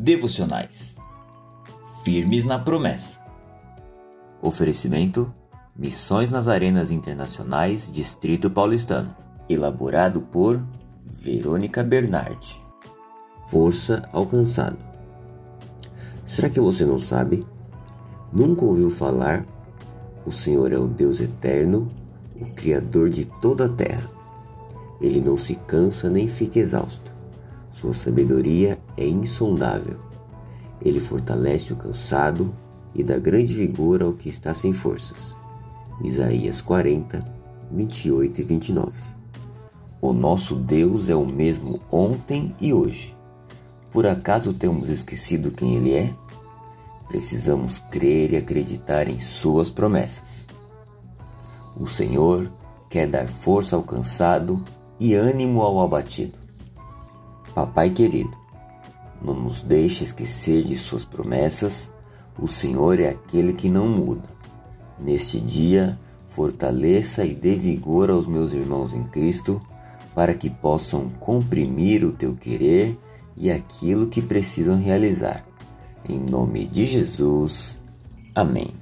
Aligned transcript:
devocionais. 0.00 0.96
Firmes 2.02 2.46
na 2.46 2.58
promessa. 2.58 3.18
Oferecimento: 4.40 5.32
Missões 5.76 6.30
nas 6.30 6.48
Arenas 6.48 6.90
Internacionais, 6.90 7.92
Distrito 7.92 8.50
Paulistano. 8.50 9.14
Elaborado 9.46 10.22
por 10.22 10.62
Verônica 11.04 11.82
Bernardi. 11.82 12.58
Força 13.46 14.08
alcançado. 14.12 14.78
Será 16.24 16.48
que 16.48 16.60
você 16.60 16.86
não 16.86 16.98
sabe? 16.98 17.44
Nunca 18.32 18.64
ouviu 18.64 18.90
falar? 18.90 19.44
O 20.24 20.32
Senhor 20.32 20.72
é 20.72 20.78
o 20.78 20.86
Deus 20.86 21.20
eterno, 21.20 21.90
o 22.40 22.46
Criador 22.54 23.10
de 23.10 23.26
toda 23.42 23.66
a 23.66 23.68
terra. 23.68 24.08
Ele 25.00 25.20
não 25.20 25.36
se 25.36 25.56
cansa 25.56 26.08
nem 26.08 26.26
fica 26.28 26.58
exausto. 26.58 27.19
Sua 27.80 27.94
sabedoria 27.94 28.78
é 28.94 29.08
insondável. 29.08 29.96
Ele 30.82 31.00
fortalece 31.00 31.72
o 31.72 31.76
cansado 31.76 32.54
e 32.94 33.02
dá 33.02 33.18
grande 33.18 33.54
vigor 33.54 34.02
ao 34.02 34.12
que 34.12 34.28
está 34.28 34.52
sem 34.52 34.70
forças. 34.70 35.34
Isaías 36.04 36.60
40, 36.60 37.26
28 37.70 38.38
e 38.38 38.44
29. 38.44 38.92
O 39.98 40.12
nosso 40.12 40.56
Deus 40.56 41.08
é 41.08 41.14
o 41.14 41.24
mesmo 41.24 41.80
ontem 41.90 42.54
e 42.60 42.70
hoje. 42.70 43.16
Por 43.90 44.06
acaso 44.06 44.52
temos 44.52 44.90
esquecido 44.90 45.50
quem 45.50 45.76
Ele 45.76 45.94
é? 45.94 46.14
Precisamos 47.08 47.78
crer 47.90 48.34
e 48.34 48.36
acreditar 48.36 49.08
em 49.08 49.20
Suas 49.20 49.70
promessas. 49.70 50.46
O 51.74 51.86
Senhor 51.86 52.52
quer 52.90 53.08
dar 53.08 53.26
força 53.26 53.74
ao 53.74 53.82
cansado 53.82 54.62
e 54.98 55.14
ânimo 55.14 55.62
ao 55.62 55.80
abatido. 55.80 56.39
Papai 57.60 57.90
querido, 57.90 58.34
não 59.20 59.34
nos 59.34 59.60
deixe 59.60 60.02
esquecer 60.02 60.64
de 60.64 60.74
Suas 60.74 61.04
promessas. 61.04 61.92
O 62.38 62.48
Senhor 62.48 62.98
é 62.98 63.10
aquele 63.10 63.52
que 63.52 63.68
não 63.68 63.86
muda. 63.86 64.26
Neste 64.98 65.38
dia, 65.38 65.98
fortaleça 66.30 67.22
e 67.22 67.34
dê 67.34 67.54
vigor 67.54 68.10
aos 68.10 68.26
meus 68.26 68.54
irmãos 68.54 68.94
em 68.94 69.04
Cristo, 69.04 69.60
para 70.14 70.32
que 70.32 70.48
possam 70.48 71.10
comprimir 71.20 72.02
o 72.02 72.12
teu 72.12 72.34
querer 72.34 72.98
e 73.36 73.50
aquilo 73.50 74.06
que 74.06 74.22
precisam 74.22 74.80
realizar. 74.80 75.44
Em 76.08 76.18
nome 76.18 76.64
de 76.64 76.86
Jesus. 76.86 77.78
Amém. 78.34 78.72